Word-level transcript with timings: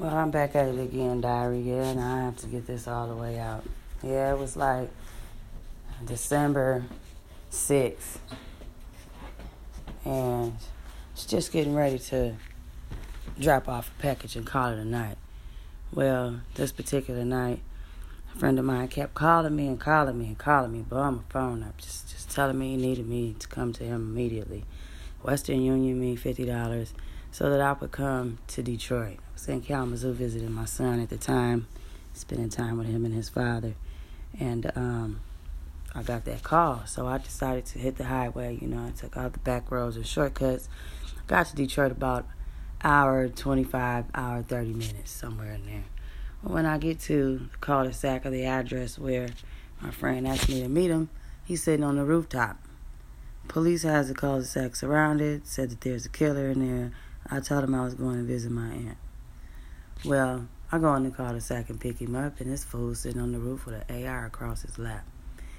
Well, 0.00 0.16
I'm 0.16 0.30
back 0.30 0.56
at 0.56 0.66
it 0.66 0.80
again, 0.80 1.20
diary. 1.20 1.60
Yeah, 1.60 1.82
and 1.82 2.00
I 2.00 2.22
have 2.22 2.38
to 2.38 2.46
get 2.46 2.66
this 2.66 2.88
all 2.88 3.06
the 3.06 3.14
way 3.14 3.38
out. 3.38 3.64
Yeah, 4.02 4.32
it 4.32 4.38
was 4.38 4.56
like 4.56 4.88
December 6.02 6.86
6th. 7.52 8.16
And 10.06 10.56
it's 11.12 11.26
just 11.26 11.52
getting 11.52 11.74
ready 11.74 11.98
to 11.98 12.34
drop 13.38 13.68
off 13.68 13.90
a 13.90 14.00
package 14.00 14.36
and 14.36 14.46
call 14.46 14.70
it 14.70 14.78
a 14.78 14.86
night. 14.86 15.18
Well, 15.92 16.40
this 16.54 16.72
particular 16.72 17.26
night, 17.26 17.60
a 18.34 18.38
friend 18.38 18.58
of 18.58 18.64
mine 18.64 18.88
kept 18.88 19.12
calling 19.12 19.54
me 19.54 19.66
and 19.66 19.78
calling 19.78 20.18
me 20.18 20.28
and 20.28 20.38
calling 20.38 20.72
me, 20.72 20.80
blowing 20.80 21.16
my 21.16 21.22
phone 21.28 21.62
up, 21.62 21.76
just 21.76 22.10
just 22.10 22.30
telling 22.30 22.58
me 22.58 22.70
he 22.70 22.76
needed 22.78 23.06
me 23.06 23.36
to 23.38 23.46
come 23.48 23.74
to 23.74 23.84
him 23.84 24.12
immediately. 24.12 24.64
Western 25.22 25.60
Union 25.60 26.00
me 26.00 26.16
fifty 26.16 26.44
dollars 26.44 26.94
so 27.30 27.50
that 27.50 27.60
I 27.60 27.72
would 27.72 27.92
come 27.92 28.38
to 28.48 28.62
Detroit. 28.62 29.18
I 29.18 29.32
was 29.34 29.48
in 29.48 29.60
Kalamazoo 29.60 30.12
visiting 30.12 30.52
my 30.52 30.64
son 30.64 31.00
at 31.00 31.10
the 31.10 31.16
time, 31.16 31.68
spending 32.12 32.48
time 32.48 32.78
with 32.78 32.88
him 32.88 33.04
and 33.04 33.14
his 33.14 33.28
father. 33.28 33.74
And 34.38 34.70
um, 34.74 35.20
I 35.94 36.02
got 36.02 36.24
that 36.24 36.42
call. 36.42 36.82
So 36.86 37.06
I 37.06 37.18
decided 37.18 37.66
to 37.66 37.78
hit 37.78 37.96
the 37.96 38.04
highway. 38.04 38.58
You 38.60 38.68
know, 38.68 38.86
I 38.86 38.90
took 38.90 39.16
all 39.16 39.30
the 39.30 39.38
back 39.38 39.70
roads 39.70 39.96
and 39.96 40.06
shortcuts. 40.06 40.68
Got 41.26 41.46
to 41.46 41.56
Detroit 41.56 41.92
about 41.92 42.26
hour 42.82 43.28
25, 43.28 44.06
hour 44.14 44.42
30 44.42 44.72
minutes, 44.72 45.10
somewhere 45.10 45.52
in 45.52 45.66
there. 45.66 45.84
But 46.42 46.52
when 46.52 46.66
I 46.66 46.78
get 46.78 47.00
to 47.00 47.48
the 47.52 47.58
cul-de-sac 47.58 48.24
of 48.24 48.32
the 48.32 48.46
address 48.46 48.98
where 48.98 49.28
my 49.80 49.90
friend 49.90 50.26
asked 50.26 50.48
me 50.48 50.62
to 50.62 50.68
meet 50.68 50.90
him, 50.90 51.10
he's 51.44 51.62
sitting 51.62 51.84
on 51.84 51.96
the 51.96 52.04
rooftop. 52.04 52.56
Police 53.50 53.82
has 53.82 54.06
the 54.06 54.14
cul-de-sac 54.14 54.76
surrounded, 54.76 55.44
said 55.44 55.70
that 55.70 55.80
there's 55.80 56.06
a 56.06 56.08
killer 56.08 56.50
in 56.50 56.60
there. 56.64 56.92
I 57.28 57.40
told 57.40 57.64
him 57.64 57.74
I 57.74 57.82
was 57.82 57.94
going 57.94 58.18
to 58.18 58.22
visit 58.22 58.52
my 58.52 58.68
aunt. 58.68 58.96
Well, 60.04 60.46
I 60.70 60.78
go 60.78 60.94
in 60.94 61.02
the 61.02 61.10
cul-de-sac 61.10 61.68
and 61.68 61.80
pick 61.80 61.98
him 61.98 62.14
up, 62.14 62.38
and 62.38 62.48
this 62.48 62.62
fool 62.62 62.94
sitting 62.94 63.20
on 63.20 63.32
the 63.32 63.40
roof 63.40 63.66
with 63.66 63.82
an 63.88 64.06
AR 64.06 64.26
across 64.26 64.62
his 64.62 64.78
lap. 64.78 65.04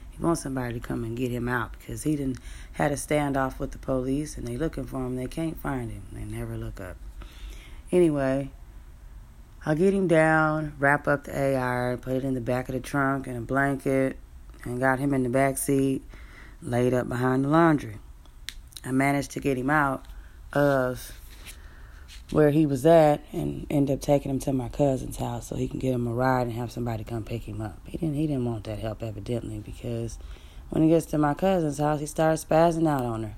He 0.09 0.23
wants 0.23 0.42
somebody 0.42 0.75
to 0.75 0.80
come 0.80 1.03
and 1.03 1.17
get 1.17 1.31
him 1.31 1.50
out 1.50 1.73
because 1.73 2.03
he 2.03 2.16
didn't 2.16 2.39
had 2.72 2.94
a 2.94 2.95
standoff 2.95 3.59
with 3.59 3.72
the 3.72 3.78
police, 3.78 4.38
and 4.38 4.48
they 4.48 4.55
looking 4.55 4.86
for 4.86 5.05
him. 5.05 5.17
They 5.17 5.28
can't 5.28 5.59
find 5.59 5.92
him. 5.92 6.03
They 6.14 6.23
never 6.23 6.55
look 6.55 6.80
up. 6.80 6.95
Anyway, 7.92 8.52
I'll 9.66 9.76
get 9.76 9.94
him 9.94 10.08
down, 10.08 10.76
wrap 10.80 11.09
up 11.09 11.26
the 11.26 11.58
AR, 11.58 11.98
put 11.98 12.14
it 12.14 12.23
in 12.23 12.36
the 12.36 12.39
back 12.39 12.70
of 12.70 12.73
the 12.73 12.80
trunk 12.80 13.28
and 13.28 13.36
a 13.36 13.42
blanket, 13.42 14.16
and 14.64 14.80
got 14.80 15.00
him 15.00 15.14
in 15.14 15.23
the 15.23 15.30
back 15.30 15.58
seat, 15.58 16.03
laid 16.62 16.94
up 16.94 17.08
behind 17.09 17.45
the 17.45 17.50
laundry. 17.50 17.98
I 18.84 18.92
managed 18.92 19.31
to 19.31 19.40
get 19.40 19.58
him 19.58 19.70
out 19.70 20.06
of 20.54 21.12
where 22.31 22.52
he 22.52 22.66
was 22.66 22.86
at 22.86 23.23
and 23.31 23.67
end 23.70 23.92
up 23.92 24.02
taking 24.02 24.31
him 24.31 24.40
to 24.40 24.54
my 24.54 24.70
cousin's 24.70 25.17
house 25.17 25.48
so 25.48 25.56
he 25.56 25.67
can 25.67 25.80
get 25.80 25.94
him 25.94 26.08
a 26.08 26.14
ride 26.14 26.44
and 26.44 26.54
have 26.54 26.72
somebody 26.72 27.04
come 27.04 27.23
pick 27.23 27.44
him 27.44 27.62
up. 27.62 27.80
He 27.86 27.98
didn't 27.98 28.16
he 28.16 28.28
didn't 28.28 28.45
want 28.45 28.64
that 28.66 28.80
help 28.80 29.04
evidently 29.04 29.59
because 29.59 30.17
when 30.70 30.84
he 30.84 30.89
gets 30.89 31.06
to 31.08 31.17
my 31.17 31.34
cousin's 31.34 31.78
house 31.78 32.00
he 32.00 32.06
starts 32.06 32.45
spazzing 32.45 32.88
out 32.88 33.04
on 33.04 33.23
her. 33.23 33.36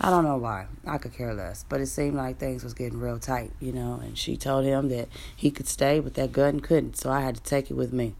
I 0.00 0.10
don't 0.10 0.24
know 0.24 0.38
why. 0.38 0.66
I 0.86 0.98
could 0.98 1.12
care 1.12 1.34
less. 1.34 1.64
But 1.68 1.80
it 1.80 1.86
seemed 1.86 2.16
like 2.16 2.38
things 2.38 2.64
was 2.64 2.74
getting 2.74 2.98
real 2.98 3.18
tight, 3.18 3.52
you 3.60 3.72
know, 3.72 4.00
and 4.02 4.16
she 4.16 4.36
told 4.36 4.64
him 4.64 4.88
that 4.88 5.08
he 5.34 5.50
could 5.50 5.68
stay, 5.68 6.00
but 6.00 6.14
that 6.14 6.32
gun 6.32 6.60
couldn't, 6.60 6.96
so 6.96 7.10
I 7.10 7.20
had 7.20 7.36
to 7.36 7.42
take 7.42 7.70
it 7.70 7.74
with 7.74 7.92
me. 7.92 8.14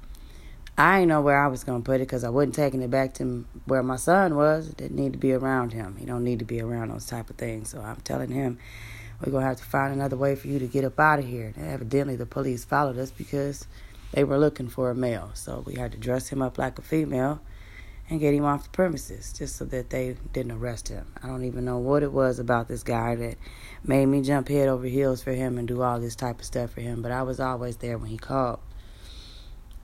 I 0.76 0.98
didn't 0.98 1.10
know 1.10 1.20
where 1.20 1.38
I 1.38 1.46
was 1.46 1.62
to 1.62 1.80
put 1.80 1.96
it 1.96 2.00
because 2.00 2.24
I 2.24 2.30
wasn't 2.30 2.56
taking 2.56 2.82
it 2.82 2.90
back 2.90 3.14
to 3.14 3.44
where 3.66 3.82
my 3.82 3.96
son 3.96 4.34
was. 4.34 4.68
It 4.68 4.76
didn't 4.76 4.96
need 4.96 5.12
to 5.12 5.18
be 5.18 5.32
around 5.32 5.72
him. 5.72 5.96
He 5.96 6.04
don't 6.04 6.24
need 6.24 6.40
to 6.40 6.44
be 6.44 6.60
around 6.60 6.90
those 6.90 7.06
type 7.06 7.30
of 7.30 7.36
things. 7.36 7.68
So 7.68 7.80
I'm 7.80 8.00
telling 8.00 8.30
him 8.30 8.58
we're 9.24 9.30
to 9.30 9.40
have 9.40 9.58
to 9.58 9.64
find 9.64 9.94
another 9.94 10.16
way 10.16 10.34
for 10.34 10.48
you 10.48 10.58
to 10.58 10.66
get 10.66 10.84
up 10.84 10.98
out 10.98 11.20
of 11.20 11.26
here. 11.26 11.52
And 11.56 11.66
evidently, 11.66 12.16
the 12.16 12.26
police 12.26 12.64
followed 12.64 12.98
us 12.98 13.12
because 13.12 13.66
they 14.12 14.24
were 14.24 14.38
looking 14.38 14.68
for 14.68 14.90
a 14.90 14.94
male. 14.96 15.30
So 15.34 15.62
we 15.64 15.74
had 15.74 15.92
to 15.92 15.98
dress 15.98 16.28
him 16.28 16.42
up 16.42 16.58
like 16.58 16.78
a 16.78 16.82
female 16.82 17.40
and 18.10 18.20
get 18.20 18.34
him 18.34 18.44
off 18.44 18.64
the 18.64 18.70
premises 18.70 19.32
just 19.32 19.56
so 19.56 19.64
that 19.66 19.90
they 19.90 20.16
didn't 20.32 20.52
arrest 20.52 20.88
him. 20.88 21.06
I 21.22 21.28
don't 21.28 21.44
even 21.44 21.64
know 21.64 21.78
what 21.78 22.02
it 22.02 22.12
was 22.12 22.38
about 22.38 22.66
this 22.66 22.82
guy 22.82 23.14
that 23.14 23.36
made 23.84 24.06
me 24.06 24.22
jump 24.22 24.48
head 24.48 24.68
over 24.68 24.86
heels 24.86 25.22
for 25.22 25.32
him 25.32 25.56
and 25.56 25.66
do 25.66 25.82
all 25.82 26.00
this 26.00 26.16
type 26.16 26.40
of 26.40 26.44
stuff 26.44 26.72
for 26.72 26.80
him, 26.80 27.00
but 27.00 27.12
I 27.12 27.22
was 27.22 27.40
always 27.40 27.78
there 27.78 27.96
when 27.96 28.10
he 28.10 28.18
called. 28.18 28.58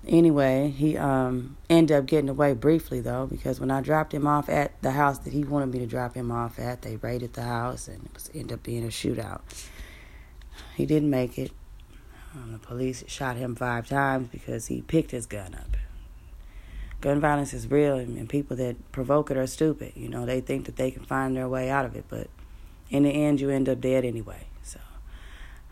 Anyway, 0.09 0.71
he 0.71 0.97
um 0.97 1.57
ended 1.69 1.97
up 1.97 2.07
getting 2.07 2.31
away 2.31 2.55
briefly 2.55 3.01
though 3.01 3.27
because 3.27 3.61
when 3.61 3.71
I 3.71 3.81
dropped 3.81 4.15
him 4.15 4.27
off 4.27 4.49
at 4.49 4.81
the 4.83 4.93
house 4.93 5.19
that 5.19 5.33
he 5.33 5.45
wanted 5.45 5.71
me 5.73 5.79
to 5.81 5.87
drop 5.87 6.15
him 6.15 6.31
off 6.31 6.59
at, 6.59 6.83
they 6.83 6.97
raided 6.97 7.35
the 7.35 7.43
house 7.43 7.87
and 7.87 8.07
it 8.07 8.15
was 8.15 8.31
ended 8.35 8.53
up 8.53 8.63
being 8.63 8.85
a 8.85 8.89
shootout. 8.89 9.41
He 10.75 10.87
didn't 10.87 11.11
make 11.11 11.39
it. 11.39 11.53
Um, 12.35 12.53
the 12.53 12.59
police 12.59 13.05
shot 13.09 13.37
him 13.37 13.55
five 13.57 13.89
times 13.89 14.29
because 14.31 14.69
he 14.69 14.83
picked 14.83 15.11
his 15.11 15.27
gun 15.27 15.55
up. 15.55 15.77
Gun 17.01 17.19
violence 17.19 17.53
is 17.55 17.71
real, 17.71 17.97
and, 17.97 18.17
and 18.19 18.29
people 18.29 18.57
that 18.57 18.93
provoke 18.93 19.31
it 19.31 19.37
are 19.37 19.47
stupid. 19.47 19.93
You 19.97 20.09
know, 20.09 20.27
they 20.27 20.41
think 20.41 20.67
that 20.67 20.77
they 20.77 20.91
can 20.91 21.05
find 21.05 21.37
their 21.37 21.49
way 21.49 21.71
out 21.71 21.85
of 21.85 21.97
it, 21.97 22.05
but 22.09 22.29
in 22.91 23.05
the 23.05 23.11
end, 23.11 23.41
you 23.41 23.51
end 23.51 23.69
up 23.69 23.81
dead 23.81 24.05
anyway. 24.05 24.47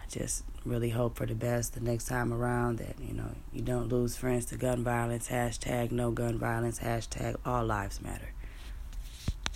Just 0.09 0.45
really 0.65 0.91
hope 0.91 1.17
for 1.17 1.27
the 1.27 1.35
best 1.35 1.75
the 1.75 1.81
next 1.81 2.07
time 2.07 2.33
around 2.33 2.79
that, 2.79 2.97
you 3.01 3.13
know, 3.13 3.31
you 3.53 3.61
don't 3.61 3.89
lose 3.89 4.17
friends 4.17 4.47
to 4.47 4.57
gun 4.57 4.83
violence. 4.83 5.29
Hashtag 5.29 5.93
no 5.93 6.11
gun 6.11 6.39
violence. 6.39 6.81
Hashtag 6.81 7.37
all 7.45 7.65
lives 7.65 8.01
matter. 8.01 8.33